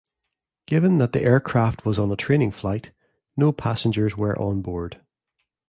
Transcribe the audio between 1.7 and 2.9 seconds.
was on a training flight,